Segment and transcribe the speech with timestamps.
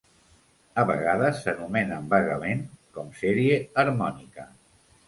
[0.83, 2.65] A vegades s'anomenen vagament
[2.97, 4.53] com sèrie harmònica.